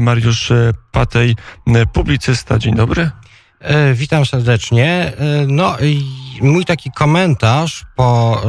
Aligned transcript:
Mariusz 0.00 0.52
Patej, 0.92 1.36
publicysta. 1.92 2.58
Dzień 2.58 2.74
dobry. 2.74 3.10
Witam 3.94 4.26
serdecznie. 4.26 5.12
No, 5.46 5.76
mój 6.40 6.64
taki 6.64 6.90
komentarz 6.90 7.84
po 7.96 8.42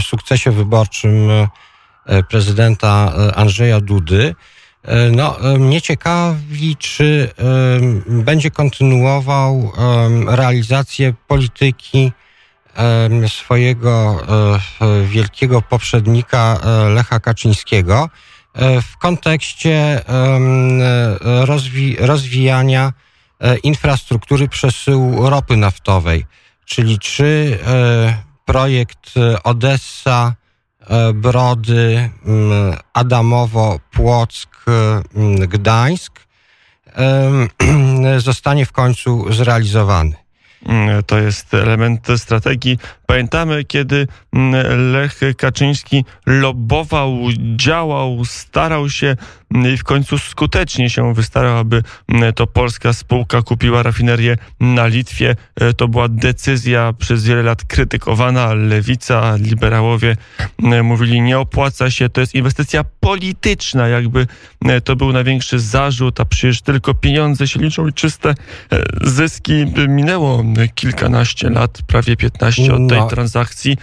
sukcesie 0.00 0.50
wyborczym 0.50 1.28
prezydenta 2.28 3.12
Andrzeja 3.34 3.80
Dudy 3.80 4.34
E, 4.84 5.10
no, 5.10 5.40
e, 5.40 5.58
mnie 5.58 5.82
ciekawi, 5.82 6.76
czy 6.76 7.30
będzie 8.08 8.50
kontynuował 8.50 9.72
realizację 10.26 11.14
polityki 11.28 12.12
swojego 13.28 14.20
e, 14.80 15.06
wielkiego 15.06 15.62
poprzednika 15.62 16.58
Lecha 16.88 17.20
Kaczyńskiego 17.20 18.08
w 18.82 18.96
kontekście 18.98 20.00
rozwi 21.20 21.96
rozwijania 22.00 22.92
infrastruktury 23.62 24.48
przesyłu 24.48 25.30
ropy 25.30 25.56
naftowej, 25.56 26.26
czyli 26.64 26.98
czy 26.98 27.58
projekt 28.44 29.14
Odessa 29.44 30.34
E, 30.88 31.12
Brody, 31.12 32.10
Adamowo, 32.92 33.80
Płock, 33.90 34.64
Gdańsk 35.48 36.20
zostanie 38.18 38.66
w 38.66 38.72
końcu 38.72 39.32
zrealizowany. 39.32 40.16
Mm, 40.66 41.02
to 41.02 41.18
jest 41.18 41.54
element 41.54 42.08
strategii. 42.16 42.78
Pamiętamy, 43.06 43.64
kiedy 43.64 44.06
mm, 44.32 44.92
Lech 44.92 45.20
Kaczyński 45.36 46.04
lobował, 46.26 47.18
działał, 47.56 48.24
starał 48.24 48.90
się 48.90 49.16
mm, 49.54 49.74
i 49.74 49.76
w 49.76 49.84
końcu 49.84 50.18
skutecznie 50.18 50.90
się 50.90 51.14
wystarał, 51.14 51.58
aby 51.58 51.82
to 52.34 52.46
polska 52.46 52.92
spółka 52.92 53.42
kupiła 53.42 53.82
rafinerię 53.82 54.36
na 54.60 54.86
Litwie. 54.86 55.36
E, 55.56 55.72
to 55.72 55.88
była 55.88 56.08
decyzja 56.08 56.92
przez 56.98 57.24
wiele 57.24 57.42
lat 57.42 57.64
krytykowana. 57.64 58.54
Lewica, 58.54 59.36
liberałowie 59.36 60.16
mówili, 60.82 61.20
nie 61.20 61.38
opłaca 61.38 61.90
się, 61.90 62.08
to 62.08 62.20
jest 62.20 62.34
inwestycja 62.34 62.84
polityczna, 63.00 63.88
jakby 63.88 64.26
to 64.84 64.96
był 64.96 65.12
największy 65.12 65.58
zarzut, 65.58 66.20
a 66.20 66.24
przecież 66.24 66.62
tylko 66.62 66.94
pieniądze 66.94 67.48
się 67.48 67.60
liczą 67.60 67.88
i 67.88 67.92
czyste 67.92 68.34
e, 68.72 68.82
zyski. 69.02 69.52
Minęło 69.88 70.44
kilkanaście 70.74 71.50
lat, 71.50 71.78
prawie 71.86 72.16
15 72.16 72.74
od 72.74 72.93
no. 73.00 73.08
transakcji 73.08 73.76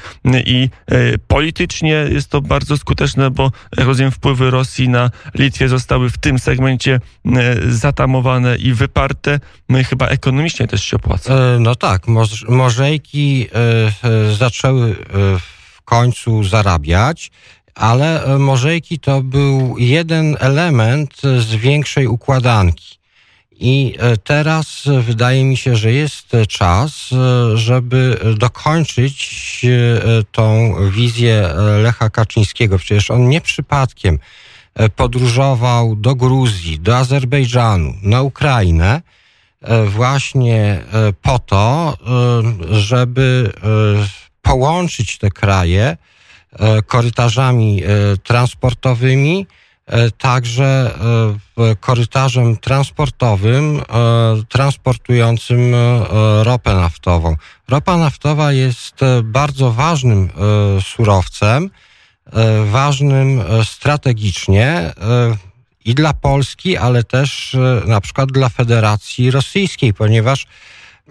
i 0.45 0.69
e, 0.87 1.17
politycznie 1.17 1.89
jest 1.89 2.29
to 2.29 2.41
bardzo 2.41 2.77
skuteczne, 2.77 3.31
bo 3.31 3.51
rozumiem 3.77 4.11
wpływy 4.11 4.51
Rosji 4.51 4.89
na 4.89 5.11
Litwie 5.35 5.69
zostały 5.69 6.09
w 6.09 6.17
tym 6.17 6.39
segmencie 6.39 6.99
e, 7.25 7.55
zatamowane 7.69 8.57
i 8.57 8.73
wyparte. 8.73 9.39
No 9.69 9.79
i 9.79 9.83
chyba 9.83 10.07
ekonomicznie 10.07 10.67
też 10.67 10.83
się 10.83 10.95
opłaca. 10.95 11.33
E, 11.33 11.59
no 11.59 11.75
tak, 11.75 12.07
morzejki 12.49 13.47
zaczęły 14.37 14.95
w 15.69 15.81
końcu 15.85 16.43
zarabiać 16.43 17.31
ale 17.75 18.39
morzejki 18.39 18.99
to 18.99 19.21
był 19.21 19.75
jeden 19.77 20.37
element 20.39 21.21
z 21.21 21.55
większej 21.55 22.07
układanki. 22.07 23.00
I 23.61 23.95
e, 23.99 24.17
teraz 24.17 24.83
wydaje 25.01 25.45
mi 25.45 25.57
się, 25.57 25.75
że 25.75 25.91
jest 25.91 26.31
czas, 26.49 27.09
e, 27.11 27.57
żeby 27.57 28.19
dokończyć 28.37 29.61
e, 29.65 30.23
tą 30.31 30.75
wizję 30.91 31.49
Lecha 31.83 32.09
Kaczyńskiego. 32.09 32.77
Przecież 32.77 33.11
on 33.11 33.29
nie 33.29 33.41
przypadkiem 33.41 34.19
podróżował 34.95 35.95
do 35.95 36.15
Gruzji, 36.15 36.79
do 36.79 36.97
Azerbejdżanu, 36.97 37.93
na 38.03 38.21
Ukrainę, 38.21 39.01
właśnie 39.85 40.83
po 41.21 41.39
to, 41.39 41.97
żeby 42.71 43.51
połączyć 44.41 45.17
te 45.17 45.29
kraje 45.29 45.97
korytarzami 46.87 47.83
transportowymi, 48.23 49.47
E, 49.47 49.70
także 50.17 50.97
e, 51.57 51.75
korytarzem 51.75 52.57
transportowym 52.57 53.79
e, 53.79 53.83
transportującym 54.49 55.75
ropę 56.41 56.75
naftową. 56.75 57.35
Ropa 57.67 57.97
naftowa 57.97 58.51
jest 58.51 58.95
bardzo 59.23 59.71
ważnym 59.71 60.29
surowcem, 60.83 61.69
ważnym 62.65 63.43
strategicznie 63.63 64.93
i 65.85 65.95
dla 65.95 66.13
Polski, 66.13 66.77
ale 66.77 67.03
też 67.03 67.57
na 67.85 68.01
przykład 68.01 68.31
dla 68.31 68.49
Federacji 68.49 69.31
Rosyjskiej, 69.31 69.93
ponieważ 69.93 70.47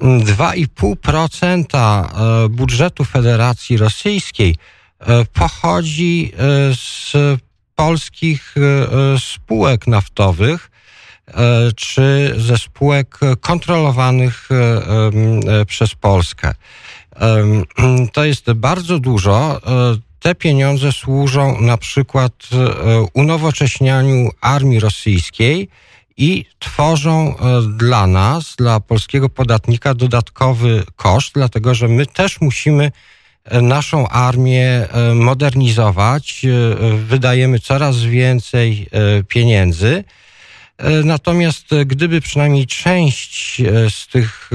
2,5% 0.01 2.49
budżetu 2.49 3.05
Federacji 3.05 3.77
Rosyjskiej 3.77 4.57
pochodzi 5.33 6.33
z 6.75 7.13
polskich 7.81 8.55
e, 8.57 8.61
e, 8.61 9.19
spółek 9.19 9.87
naftowych 9.87 10.71
e, 11.27 11.33
czy 11.77 12.35
ze 12.37 12.59
spółek 12.59 13.19
kontrolowanych 13.41 14.49
przez 15.67 15.95
Polskę. 15.95 16.55
To 18.13 18.25
jest 18.25 18.53
bardzo 18.53 18.99
dużo. 18.99 19.61
Te 20.21 20.35
pieniądze 20.35 20.93
służą 20.93 21.61
na 21.61 21.77
przykład 21.77 22.33
unowocześnianiu 23.15 24.31
armii 24.41 24.81
rosyjskiej 24.81 25.69
i 26.17 26.45
tworzą 26.59 27.35
dla 27.77 28.07
nas, 28.07 28.55
dla 28.59 28.81
polskiego 28.81 29.29
podatnika, 29.29 29.95
dodatkowy 29.95 30.85
koszt, 30.97 31.31
dlatego 31.35 31.75
że 31.75 31.89
my 31.89 32.07
też 32.07 32.41
musimy 32.41 32.93
naszą 33.63 34.09
armię 34.09 34.69
e, 34.69 35.15
modernizować. 35.15 36.45
E, 36.45 36.97
wydajemy 36.97 37.59
coraz 37.59 38.03
więcej 38.03 38.87
e, 38.93 39.23
pieniędzy. 39.23 40.05
Natomiast 41.05 41.67
gdyby 41.87 42.21
przynajmniej 42.21 42.67
część 42.67 43.63
z 43.91 44.07
tych 44.07 44.51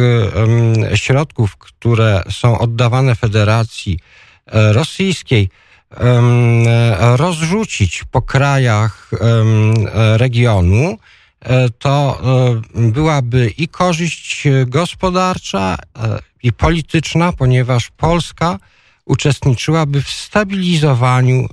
środków, 0.95 1.57
które 1.57 2.23
są 2.31 2.59
oddawane 2.59 3.15
Federacji 3.15 3.99
Rosyjskiej, 4.47 5.49
rozrzucić 6.99 8.03
po 8.11 8.21
krajach 8.21 9.11
regionu, 9.93 10.97
to 11.79 12.21
byłaby 12.75 13.53
i 13.57 13.67
korzyść 13.67 14.47
gospodarcza, 14.65 15.77
i 16.43 16.53
polityczna, 16.53 17.33
ponieważ 17.33 17.91
Polska 17.97 18.59
uczestniczyłaby 19.05 20.01
w 20.01 20.09
stabilizowaniu 20.09 21.39
e, 21.39 21.47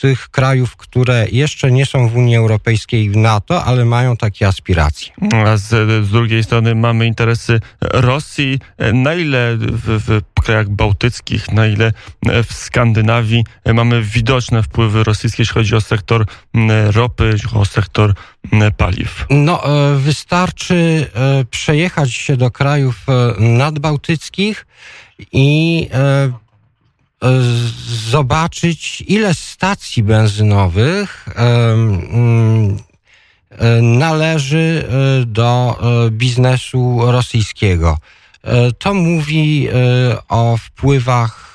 tych 0.00 0.28
krajów, 0.28 0.76
które 0.76 1.26
jeszcze 1.32 1.70
nie 1.70 1.86
są 1.86 2.08
w 2.08 2.16
Unii 2.16 2.36
Europejskiej 2.36 3.04
i 3.04 3.10
w 3.10 3.16
NATO, 3.16 3.64
ale 3.64 3.84
mają 3.84 4.16
takie 4.16 4.48
aspiracje. 4.48 5.12
A 5.46 5.56
z, 5.56 5.68
z 6.06 6.10
drugiej 6.10 6.44
strony 6.44 6.74
mamy 6.74 7.06
interesy 7.06 7.60
Rosji. 7.80 8.58
Na 8.92 9.14
ile 9.14 9.56
w, 9.56 10.22
w 10.36 10.42
krajach 10.42 10.68
bałtyckich, 10.68 11.52
na 11.52 11.66
ile 11.66 11.92
w 12.44 12.54
Skandynawii 12.54 13.44
mamy 13.74 14.02
widoczne 14.02 14.62
wpływy 14.62 15.04
rosyjskie, 15.04 15.42
jeśli 15.42 15.54
chodzi 15.54 15.74
o 15.74 15.80
sektor 15.80 16.26
ropy, 16.94 17.36
o 17.54 17.64
sektor 17.64 18.14
paliw? 18.76 19.26
No, 19.30 19.64
e, 19.64 19.96
wystarczy 19.96 21.06
e, 21.14 21.44
przejechać 21.44 22.12
się 22.12 22.36
do 22.36 22.50
krajów 22.50 23.06
nadbałtyckich 23.38 24.66
i 25.32 25.88
zobaczyć, 28.10 29.04
ile 29.06 29.34
stacji 29.34 30.02
benzynowych 30.02 31.28
mm, 31.34 32.76
e, 33.50 33.82
należy 33.82 34.88
e, 34.88 35.26
do 35.26 35.78
e, 36.06 36.10
biznesu 36.10 36.98
rosyjskiego. 37.02 37.98
To 38.78 38.94
mówi 38.94 39.68
o 40.28 40.56
wpływach 40.56 41.47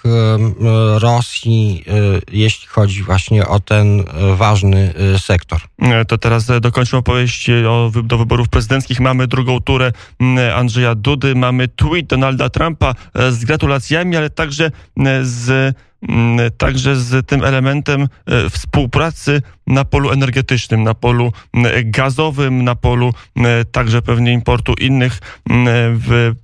Rosji, 0.98 1.84
jeśli 2.32 2.68
chodzi 2.68 3.04
właśnie 3.04 3.48
o 3.48 3.60
ten 3.60 4.04
ważny 4.36 4.94
sektor. 5.18 5.60
To 6.08 6.18
teraz 6.18 6.48
dokończmy 6.62 6.98
opowieść 6.98 7.50
o, 7.50 7.92
do 8.04 8.18
wyborów 8.18 8.50
prezydenckich. 8.50 9.00
Mamy 9.00 9.28
drugą 9.28 9.60
turę 9.60 9.92
Andrzeja 10.56 10.96
Dudy, 10.96 11.36
mamy 11.36 11.68
tweet 11.68 12.08
Donalda 12.08 12.50
Trumpa 12.50 12.96
z 13.30 13.46
gratulacjami, 13.46 14.16
ale 14.16 14.30
także 14.30 14.72
z 15.22 15.76
także 16.58 16.96
z 16.96 17.28
tym 17.28 17.44
elementem 17.44 18.02
e, 18.02 18.50
współpracy 18.50 19.42
na 19.68 19.86
polu 19.86 20.12
energetycznym, 20.12 20.84
na 20.84 20.94
polu 20.94 21.32
gazowym, 21.84 22.64
na 22.64 22.76
polu 22.76 23.14
także 23.72 24.02
pewnie 24.02 24.34
importu 24.34 24.74
innych 24.74 25.20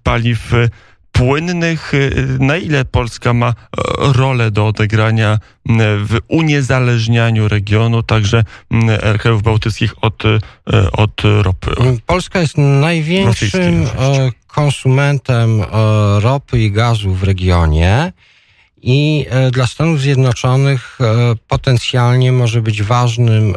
paliw 0.04 0.54
płynnych. 1.20 1.92
Na 2.40 2.58
ile 2.58 2.86
Polska 2.86 3.34
ma 3.34 3.54
rolę 3.98 4.52
do 4.52 4.68
odegrania 4.68 5.40
w 6.06 6.18
uniezależnianiu 6.28 7.48
regionu, 7.48 8.04
także 8.04 8.44
krajów 9.20 9.44
bałtyckich 9.44 9.94
od, 10.02 10.24
od 10.94 11.22
ropy? 11.42 11.72
Polska 12.06 12.40
jest 12.40 12.58
największym 12.58 13.88
konsumentem 14.48 15.64
ropy 16.20 16.60
i 16.60 16.72
gazu 16.72 17.14
w 17.14 17.24
regionie 17.24 18.14
i 18.82 19.26
dla 19.52 19.68
Stanów 19.68 20.00
Zjednoczonych 20.00 21.00
potencjalnie 21.48 22.32
może 22.32 22.62
być 22.62 22.84
ważnym 22.84 23.56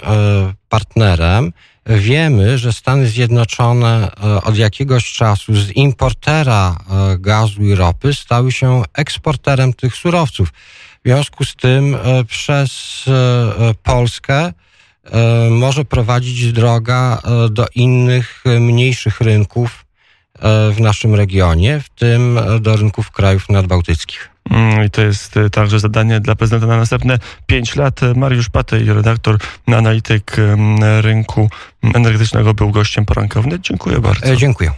partnerem. 0.68 1.52
Wiemy, 1.86 2.58
że 2.58 2.72
Stany 2.72 3.06
Zjednoczone 3.06 4.10
e, 4.10 4.42
od 4.42 4.56
jakiegoś 4.56 5.12
czasu 5.12 5.54
z 5.54 5.70
importera 5.70 6.76
e, 6.90 7.18
gazu 7.18 7.62
i 7.62 7.74
ropy 7.74 8.14
stały 8.14 8.52
się 8.52 8.82
eksporterem 8.94 9.72
tych 9.72 9.96
surowców. 9.96 10.48
W 10.48 11.00
związku 11.04 11.44
z 11.44 11.56
tym 11.56 11.94
e, 11.94 12.24
przez 12.24 13.04
Polskę 13.82 14.52
może 15.50 15.84
prowadzić 15.84 16.52
droga 16.52 17.22
do 17.50 17.66
innych, 17.74 18.44
mniejszych 18.60 19.20
rynków 19.20 19.84
w 20.72 20.76
naszym 20.78 21.14
regionie, 21.14 21.80
w 21.80 21.88
tym 21.88 22.40
do 22.60 22.76
rynków 22.76 23.10
krajów 23.10 23.48
nadbałtyckich. 23.48 24.31
Mm, 24.50 24.84
I 24.84 24.90
to 24.90 25.02
jest 25.02 25.36
e, 25.36 25.50
także 25.50 25.80
zadanie 25.80 26.20
dla 26.20 26.34
prezydenta 26.34 26.66
na 26.66 26.76
następne 26.76 27.18
pięć 27.46 27.76
lat. 27.76 28.00
Mariusz 28.16 28.48
Patej, 28.50 28.84
redaktor, 28.84 29.38
analityk 29.66 30.36
rynku 31.00 31.50
energetycznego, 31.94 32.54
był 32.54 32.70
gościem 32.70 33.04
porankowny. 33.04 33.60
Dziękuję 33.60 33.98
bardzo. 33.98 34.26
E, 34.26 34.36
dziękuję. 34.36 34.70